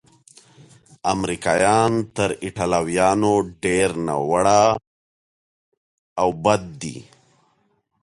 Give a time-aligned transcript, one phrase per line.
[1.13, 4.63] امریکایان تر ایټالویانو ډېر ناوړه
[6.21, 6.97] او بد دي.